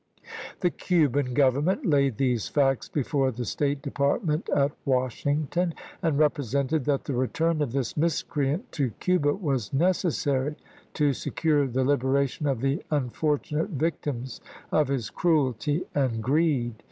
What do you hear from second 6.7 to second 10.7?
that the return of this miscreant to Cuba was necessary